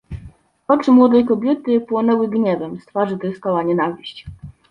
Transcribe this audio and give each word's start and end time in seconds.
"Oczy 0.67 0.91
młodej 0.91 1.25
kobiety 1.25 1.81
płonęły 1.81 2.27
gniewem, 2.29 2.79
z 2.79 2.85
twarzy 2.85 3.17
tryskała 3.17 3.63
nienawiść." 3.63 4.25